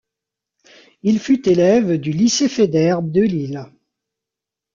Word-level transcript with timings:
Il 1.03 1.19
fut 1.19 1.47
élève 1.47 1.99
du 1.99 2.11
lycée 2.11 2.49
Faidherbe 2.49 3.11
de 3.11 3.21
Lille. 3.21 3.65